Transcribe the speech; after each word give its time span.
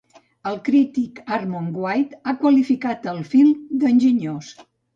El 0.51 0.55
crític 0.69 1.21
Armond 1.37 1.77
White 1.85 2.19
ha 2.25 2.35
qualificat 2.41 3.07
el 3.15 3.23
film 3.35 3.55
d"enginyós. 3.85 4.53